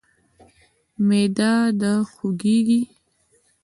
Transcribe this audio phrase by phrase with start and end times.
[1.07, 1.49] معده
[1.81, 2.81] د خوږیږي؟